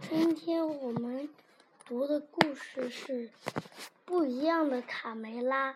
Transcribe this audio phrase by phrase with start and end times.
[0.00, 1.28] 今天我们
[1.84, 3.28] 读的故事是
[4.04, 5.72] 《不一样的卡梅拉》。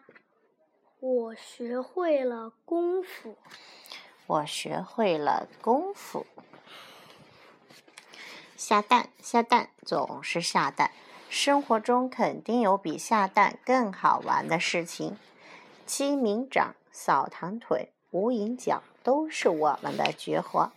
[1.00, 3.37] 我学会了功夫。
[4.27, 6.24] 我学会了功夫。
[8.56, 10.93] 下蛋，下蛋，总是下蛋。
[11.29, 15.19] 生活中肯定有比下蛋更好玩的事情。
[15.85, 20.73] 鸡鸣掌、扫堂腿、无影脚都是我们的绝活。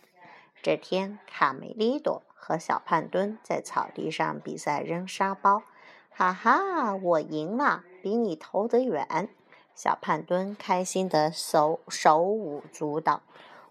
[0.61, 5.63] 这天，卡梅利多和小胖墩在草地上比赛扔沙包。
[6.11, 9.29] 哈哈，我赢了，比你投得远。
[9.73, 13.23] 小胖墩开心的手手舞足蹈。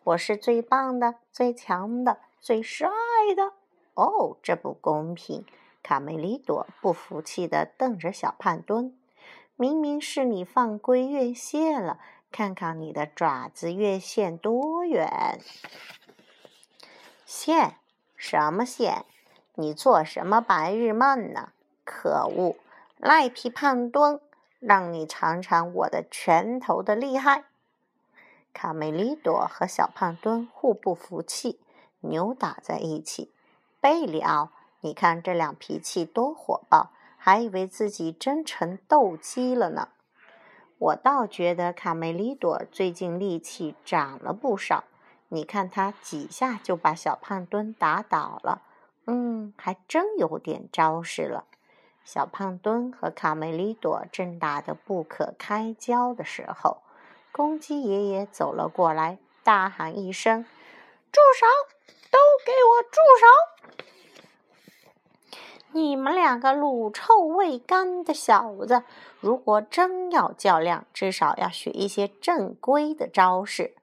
[0.02, 2.91] 我是最棒的、最强的、最帅
[3.37, 3.52] 的。
[3.95, 5.46] 哦，这不公平！
[5.80, 8.98] 卡梅利多不服气地瞪着小胖墩。
[9.54, 12.01] 明明是你犯规越线了，
[12.32, 15.38] 看看你的爪子越线多远！
[17.24, 17.77] 线？
[18.27, 19.05] 什么线？
[19.56, 21.51] 你做什么白日梦呢？
[21.84, 22.56] 可恶！
[22.96, 24.18] 赖皮胖墩，
[24.60, 27.45] 让你尝尝我的拳头的厉害！
[28.54, 31.60] 卡梅利多和小胖墩互不服气，
[32.01, 33.30] 扭打在一起。
[33.79, 34.48] 贝里奥，
[34.80, 39.88] 你看这俩脾气多火爆，还以为自己真成斗鸡了呢。
[40.79, 44.85] 我倒觉得卡梅利多最近力气长了不少，
[45.28, 48.62] 你看他几下就把小胖墩打倒了，
[49.06, 51.44] 嗯，还真有点招式了。
[52.04, 56.82] 小胖墩和卡梅利多正打得不可开交的时候，
[57.32, 60.45] 公鸡爷爷走了过来，大喊一声
[61.10, 61.46] ：“住手！
[62.10, 63.26] 都给我住手！”
[65.72, 68.84] 你们两个卤臭未干的小子，
[69.19, 73.75] 如果真要较量，至少要学一些正规的招式。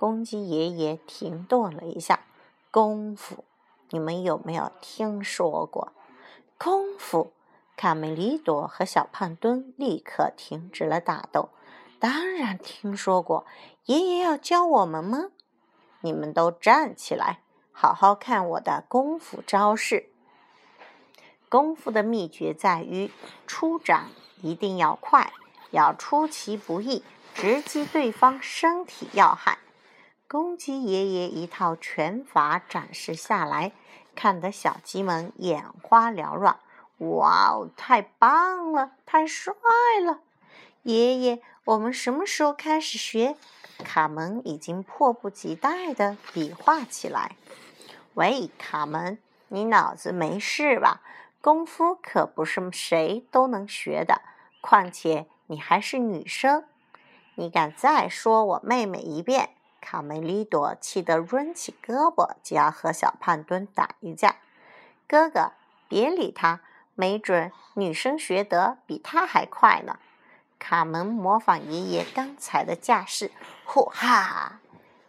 [0.00, 2.20] 公鸡爷爷停顿了一下，
[2.70, 3.44] 功夫，
[3.90, 5.92] 你们有没有听说过？
[6.56, 7.34] 功夫？
[7.76, 11.50] 卡梅利多和小胖墩立刻停止了打斗。
[11.98, 13.44] 当然听说过，
[13.84, 15.32] 爷爷要教我们吗？
[16.00, 20.08] 你们都站起来，好好看我的功夫招式。
[21.50, 23.10] 功夫的秘诀在于
[23.46, 24.08] 出掌
[24.40, 25.30] 一定要快，
[25.72, 27.04] 要出其不意，
[27.34, 29.58] 直击对方身体要害。
[30.32, 33.72] 公鸡爷爷一套拳法展示下来，
[34.14, 36.60] 看得小鸡们眼花缭乱。
[36.98, 39.52] 哇哦，太棒了，太帅
[40.06, 40.20] 了！
[40.84, 43.34] 爷爷，我们什么时候开始学？
[43.78, 47.34] 卡门已经迫不及待地比划起来。
[48.14, 49.18] 喂，卡门，
[49.48, 51.00] 你脑子没事吧？
[51.40, 54.22] 功夫可不是谁都能学的，
[54.60, 56.62] 况且你还是女生。
[57.34, 64.36] 你敢再说我妹妹一遍，卡梅利多气得抡起胳膊就要和小胖墩打一架。
[65.08, 65.52] 哥哥，
[65.88, 66.60] 别理他，
[66.94, 69.98] 没准女生学得比他还快呢。
[70.58, 73.32] 卡门模仿爷爷刚才的架势，
[73.64, 74.60] 呼哈！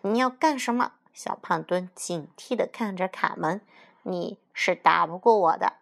[0.02, 0.94] 你要干什么？
[1.14, 3.62] 小胖墩警惕地看着卡门，
[4.04, 5.74] 你是打不过我的。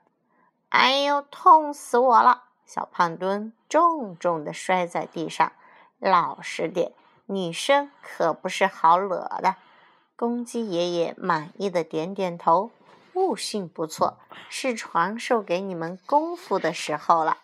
[0.70, 2.46] 哎呦，痛死我了！
[2.66, 5.52] 小胖墩重重地摔在地上。
[6.00, 6.94] 老实点，
[7.32, 9.56] 女生可不是好惹的。
[10.16, 12.72] 公鸡爷爷满意的点点头，
[13.14, 14.18] 悟性不错，
[14.50, 17.38] 是传授给你们功夫的时候了。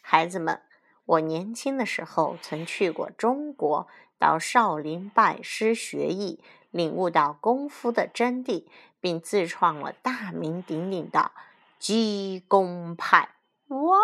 [0.00, 0.62] 孩子们，
[1.06, 8.66] 我年轻的时候曾去过中国，到少林拜师学艺，领悟到功夫的真谛，
[9.00, 11.32] 并自创了大名鼎鼎的。
[11.80, 13.30] 鸡公派，
[13.66, 13.98] 哇！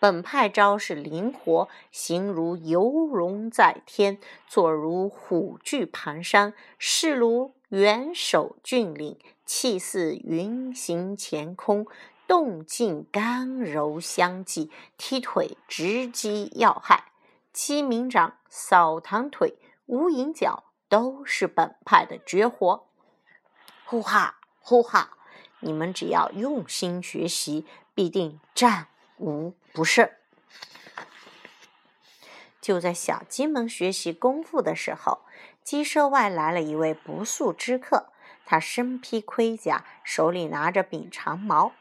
[0.00, 11.86] 本派招式灵活，形如游龙在天，坐如虎踞盘山，势如元首峻岭，气似云行乾空，
[12.26, 17.12] 动静刚柔相济，踢腿直击要害。
[17.52, 22.86] 鸡鸣掌、扫堂腿、无影脚都是本派的绝活。
[23.84, 25.16] 呼哈，呼哈！
[25.60, 28.86] 你们只要用心学习，必定战
[29.18, 30.08] 无不胜。
[32.60, 35.20] 就在小鸡们学习功夫的时候，
[35.62, 38.08] 鸡舍外来了一位不速之客。
[38.44, 41.72] 他身披盔甲，手里拿着柄长矛。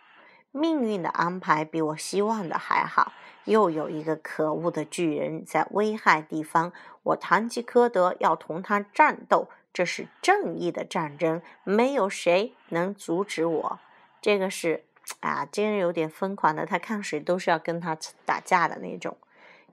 [0.52, 3.14] 命运的安排比我希望的还好，
[3.46, 6.74] 又有一个可恶的巨人在危害地方，
[7.04, 9.50] 我堂吉诃德要同他战斗。
[9.74, 13.80] 这是正义的战争，没有谁能阻止我。
[14.20, 14.86] 这个是
[15.20, 19.18] 啊，这人有点疯狂的，他看谁都是要跟他打架的那种。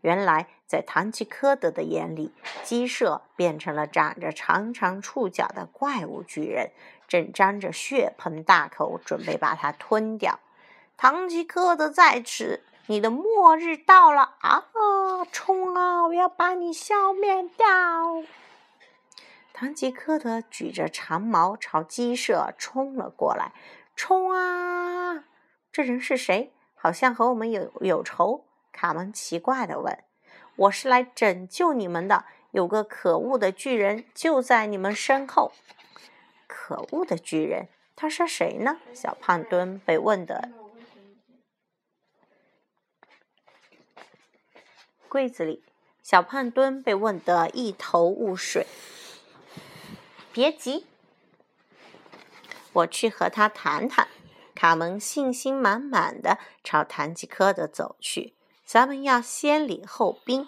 [0.01, 2.33] 原来在唐吉诃德的眼里，
[2.63, 6.71] 鸡舍变成了长着长长触角的怪物巨人，
[7.09, 10.39] 正张着血盆大口，准备把它吞掉。
[10.97, 14.65] 唐吉诃德在此，你的末日到了啊！
[15.33, 16.07] 冲啊！
[16.07, 17.67] 我要把你消灭掉！
[19.55, 23.53] 唐吉诃德举着长矛朝鸡舍冲了过来。
[23.97, 25.25] 冲啊！
[25.73, 26.53] 这人是谁？
[26.75, 28.45] 好像和我们有有仇。
[28.73, 30.05] 卡门奇怪的问
[30.57, 32.25] ：“我是来拯救你们的。
[32.51, 35.53] 有个可恶的巨人就在你们身后。”
[36.47, 38.79] 可恶的巨人，他是谁呢？
[38.93, 40.51] 小胖墩被问的。
[45.09, 45.65] 柜子里，
[46.03, 48.67] 小胖墩被问得一头雾水。
[50.33, 50.87] 别急，
[52.75, 54.07] 我去和他谈谈。
[54.55, 58.35] 卡门信心满满的朝唐吉诃德走去。
[58.65, 60.47] 咱们要先礼后兵。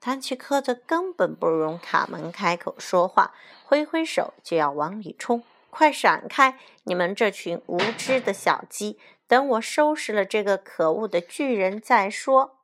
[0.00, 5.42] 唐吉诃德根本不容卡门开口说话，挥挥手就要往里冲。
[5.68, 6.58] 快闪开！
[6.84, 8.98] 你们这群无知的小鸡！
[9.26, 12.56] 等我收拾了这个可恶的巨人再说。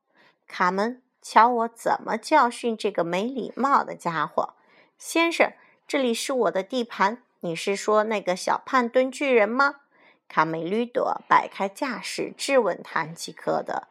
[0.46, 4.54] 卡门，瞧我怎么教训这个没礼貌的家伙！
[4.96, 5.52] 先生，
[5.86, 7.22] 这里是我的地盘。
[7.44, 9.80] 你是说那个小胖墩巨人吗？
[10.28, 13.88] 卡梅吕多摆开架势质问唐吉诃德：“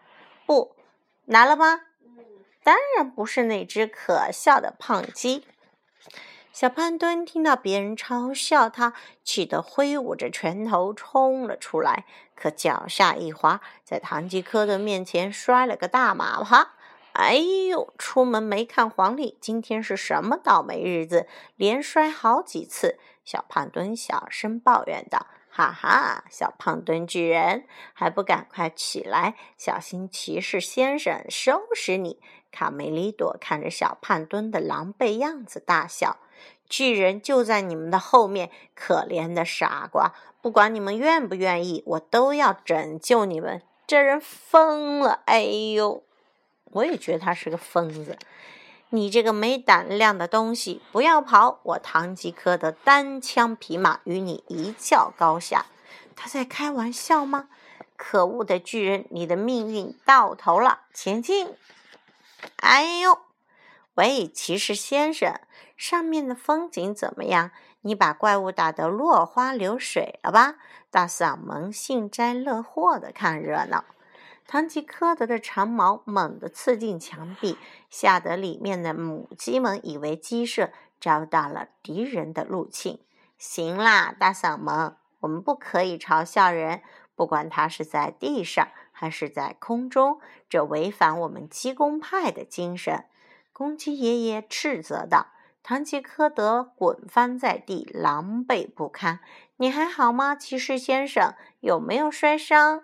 [0.47, 0.73] 不，
[1.25, 1.81] 拿了吗？
[2.63, 5.45] 当然不是那只可笑的胖鸡。”
[6.53, 8.93] 小胖墩听到别人嘲笑他，
[9.25, 16.71] 气得挥舞着拳头冲了出来，可脚下一滑，在唐吉诃德面前摔了个大马趴。
[17.21, 17.93] 哎呦！
[17.99, 21.27] 出门没看黄历，今天是什么倒霉日子？
[21.55, 22.97] 连摔好几次。
[23.23, 32.19] 小胖墩小声抱怨道：“哈哈，小胖墩巨人，还不赶快起来，小心骑士先生收拾你！”
[32.51, 36.17] 卡梅利多看着小胖墩的狼狈样子，大笑。
[36.67, 40.15] 巨人就在你们的后面，可怜的傻瓜！
[40.41, 43.61] 不管你们愿不愿意，我都要拯救你们。
[43.85, 45.21] 这人疯了！
[45.25, 46.03] 哎呦，
[46.71, 48.17] 我也觉得他是个疯子。
[48.89, 51.59] 你这个没胆量的东西，不要跑！
[51.63, 55.65] 我堂吉诃德单枪匹马与你一较高下。
[56.15, 57.47] 他在开玩笑吗？
[57.95, 60.81] 可恶的巨人，你的命运到头了！
[60.93, 61.55] 前进！
[62.57, 63.19] 哎呦，
[63.95, 65.39] 喂，骑士先生。
[65.77, 67.51] 上面的风景怎么样？
[67.81, 70.55] 你把怪物打得落花流水了吧？
[70.91, 73.85] 大嗓门幸灾乐祸的看热闹。
[74.51, 77.57] 唐吉诃德的长矛猛地刺进墙壁，
[77.89, 82.99] 吓得里面的母鸡们以为鸡舍遭到了敌人的入侵。
[83.37, 86.81] 行啦，大嗓门，我们不可以嘲笑人，
[87.15, 90.19] 不管他是在地上还是在空中，
[90.49, 93.05] 这违反我们鸡公派的精神。
[93.53, 95.27] 公鸡爷爷斥责道。
[95.63, 99.21] 唐吉诃德滚翻在地，狼狈不堪。
[99.55, 101.35] 你还好吗，骑士先生？
[101.61, 102.83] 有没有摔伤？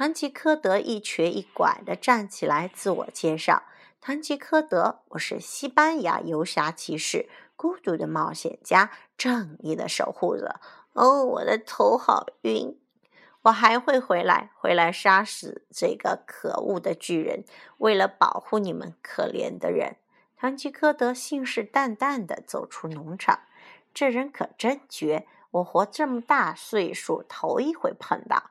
[0.00, 3.64] 唐吉诃德一瘸一拐地站起来，自我介绍
[4.00, 10.58] ：“唐吉诃德，我是西班牙游侠骑士，孤独的冒险家，正义的守护者。”
[10.96, 12.78] 哦，我的头好晕！
[13.42, 17.44] 我还会回来，回来杀死这个可恶的巨人，
[17.76, 19.96] 为了保护你们可怜的人。
[20.34, 23.40] 唐吉诃德信誓旦旦地走出农场，
[23.92, 25.26] 这人可真绝！
[25.50, 28.44] 我活这么大岁数，头一回碰到。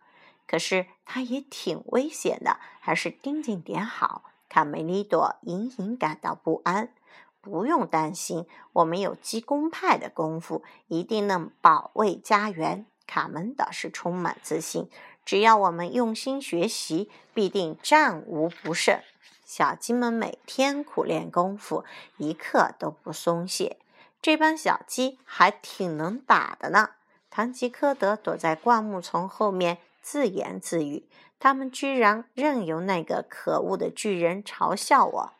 [0.49, 4.23] 可是他也挺危险的，还是盯紧点好。
[4.49, 6.91] 卡梅利多隐隐感到不安。
[7.39, 12.87] 不用担心，我们有鸡公派的功夫，一定能保卫家园。
[13.05, 14.89] 卡门倒是充满自信，
[15.23, 18.99] 只要我们用心学习，必定战无不胜。
[19.45, 21.85] 小鸡们每天苦练功夫，
[22.17, 23.77] 一刻都不松懈。
[24.19, 26.89] 这帮小鸡还挺能打的呢。
[27.29, 29.77] 唐吉诃德躲在灌木丛后面
[30.11, 31.07] 自言自语
[31.39, 35.33] ：“他们居然任由那个可恶的巨人嘲笑我。”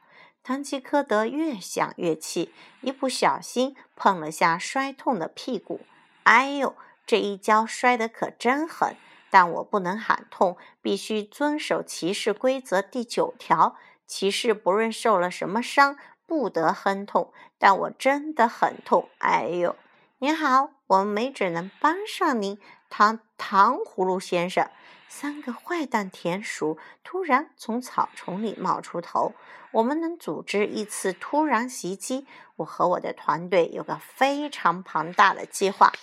[0.45, 5.81] 唐吉诃德越想越气，一不小心碰了下摔痛的屁股。
[6.21, 6.75] 哎呦，
[7.07, 8.95] 这一跤摔得可真狠！
[9.31, 13.75] 但我不能喊痛，必须遵守骑士规则第九条。
[14.05, 15.97] 骑士不论受了什么伤，
[16.27, 17.33] 不得哼痛。
[17.57, 19.75] 但我真的很痛，哎呦！
[20.19, 22.59] 您好，我们没准能帮上您，
[22.89, 24.69] 糖糖葫芦先生。
[25.08, 29.34] 三个坏蛋田鼠突然从草丛里冒出头。
[29.72, 32.27] 我们能组织一次突然袭击。
[32.58, 35.93] 我和我的团队有个非常庞大的计划。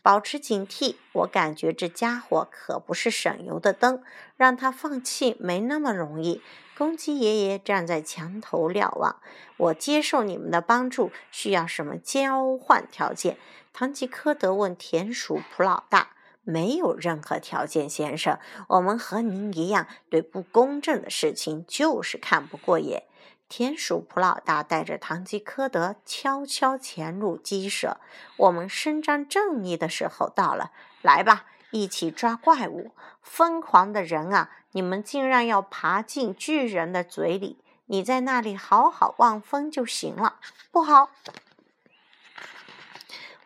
[0.00, 4.02] 保持警惕，我感觉这家伙可不是省油的灯，
[4.36, 6.40] 让他放弃没那么容易。
[6.76, 9.20] 公鸡爷爷站在墙头瞭望。
[9.56, 13.36] 我接受你们的帮助，需要什么交换条件？
[13.72, 16.10] 唐吉诃德问田鼠普老大
[16.48, 18.38] ：“没有任何条件，先生。
[18.68, 23.04] 我们和您一样，对不公正的事情就是看不过眼。”
[23.50, 27.98] 田鼠普老大带着唐吉诃德悄悄潜入鸡舍。
[28.38, 30.70] 我们伸张正义的时候到了，
[31.02, 32.92] 来吧，一起抓怪物！
[33.22, 37.58] 疯狂的人啊，你们竟然要爬进巨人的嘴里！
[37.86, 40.40] 你在那里好好望风就行了。
[40.70, 41.10] 不好，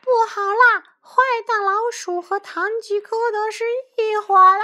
[0.00, 0.41] 不好！
[2.22, 3.64] 和唐吉诃德是
[3.96, 4.62] 一伙啦！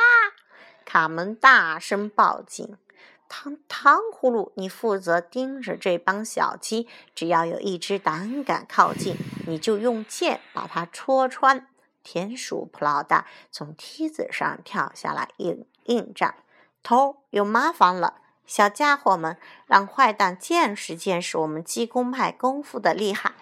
[0.84, 2.78] 卡门大声报警。
[3.28, 11.68] 糖糖葫芦，你负责盯着这帮小鸡，只要有一只胆敢靠近，你就用剑把它戳穿。
[12.02, 16.36] 田鼠普老大从梯子上跳下来应应战，
[16.82, 18.14] 头有麻烦了，
[18.46, 19.36] 小家伙们，
[19.66, 23.34] 让坏蛋见识见识我们鸡公派功夫的厉害。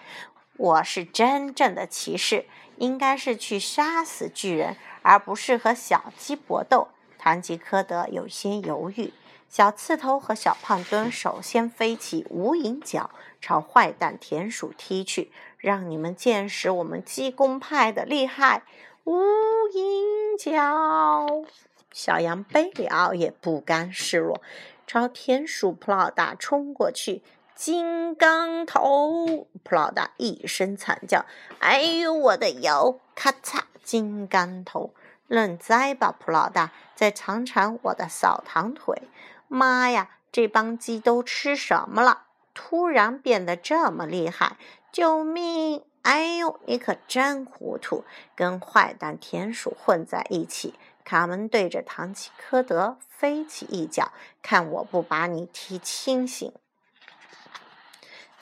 [0.56, 2.46] 我是真正的骑士，
[2.76, 6.88] 应该是去杀死巨人，而不是和小鸡搏斗。
[7.18, 9.12] 唐吉诃德有些犹豫。
[9.49, 18.64] 小刺头和小胖墩首先飞起无影脚，朝坏蛋田鼠踢去，让你们见识我们鸡公派的厉害！
[19.04, 19.23] 无
[19.73, 21.45] 影脚，
[21.92, 24.42] 小羊贝里奥也不甘示弱，
[24.85, 27.23] 朝田鼠普老大冲过去。
[27.56, 31.25] 金刚头，普老大一声惨叫
[31.58, 34.92] ：“哎呦，我的腰！”咔嚓，金刚头，
[35.26, 39.04] 认栽吧，普老大，再尝尝我的扫堂腿。
[39.48, 40.10] 妈呀！
[40.30, 42.25] 这帮鸡都吃什么了？
[42.52, 44.58] 突然变得这么厉害！
[44.92, 45.82] 救命！
[46.02, 50.75] 哎呦，你可真糊涂，跟坏蛋田鼠混在一起！
[51.04, 56.52] 卡门对着唐吉诃德飞起一脚，看我不把你踢清醒！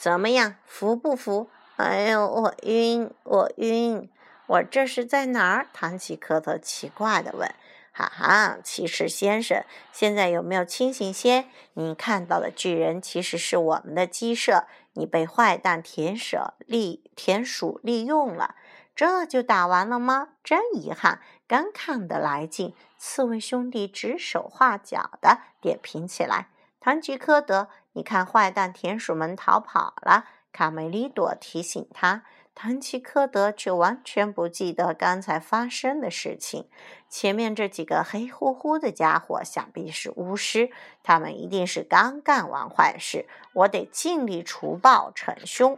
[0.05, 1.49] 怎么样，服不服？
[1.77, 4.11] 哎呦，我晕，我晕！
[4.47, 5.67] 我这是在哪儿？
[5.73, 7.51] 唐吉诃德奇怪的问。
[7.91, 11.47] 哈哈，骑士先生，现在有没有清醒些？
[11.73, 18.57] 你看到的巨人其实是我们的鸡舍，你被坏蛋田舍利田鼠利用了，
[18.95, 20.29] 这就打完了吗？
[20.45, 26.49] 真遗憾，刚看得来劲，刺猬兄弟指手画脚的点评起来。
[26.79, 32.23] 唐吉诃德，你看坏蛋田鼠们逃跑了，卡梅利多提醒他。
[32.57, 36.69] 唐吉诃德却完全不记得刚才发生的事情。
[37.09, 40.71] 前面这几个黑乎乎的家伙，想必是巫师，
[41.03, 43.27] 他们一定是刚干完坏事。
[43.55, 45.77] 我得尽力除暴惩凶。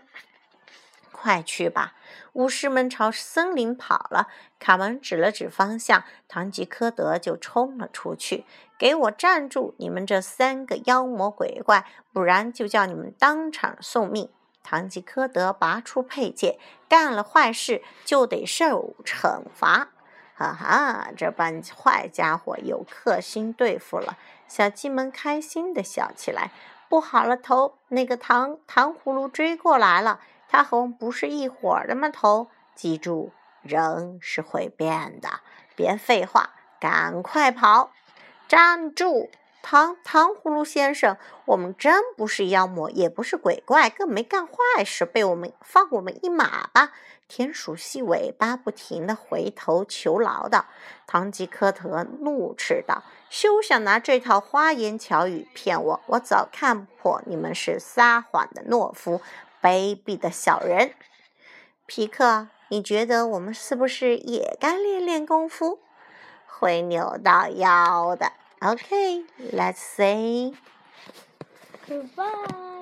[1.11, 1.95] 快去吧！
[2.35, 4.29] 巫师们朝森林跑了。
[4.59, 8.45] 卡门指了指方向，唐吉诃德就冲了出去。
[8.79, 9.75] 给我站住！
[9.79, 14.29] 你们这三个妖魔鬼怪，不然就叫你们当场送命！
[14.63, 19.89] 唐吉诃德拔出佩剑，干了坏事就得受惩罚。
[20.35, 24.19] 哈哈，这帮坏家伙有克星对付了。
[24.47, 26.51] 小鸡们开心地笑起来。
[26.89, 30.21] 不好了，头，那个糖糖葫芦追过来了。
[30.49, 32.09] 他和我们不是一伙的吗？
[32.11, 35.41] 头，记住，人是会变的。
[35.75, 37.91] 别废话，赶快跑！
[38.49, 39.29] 站住！
[39.63, 46.93] 糖糖葫芦先生，我们真不是妖魔，也不是鬼怪，更没干坏事，被我们放我们一马吧！
[47.27, 50.67] 田鼠细尾巴不停地回头求饶道。
[51.09, 56.01] 唐吉诃德怒斥道：“休想拿这套花言巧语骗我！
[56.07, 59.21] 我早看破你们是撒谎的懦夫，
[59.61, 60.93] 卑鄙的小人！”
[61.87, 65.81] 皮克，你觉得我们是不是也该练练功夫？
[66.59, 68.33] 会扭到腰的。
[68.61, 70.55] OK，Let's say
[71.87, 72.76] goodbye.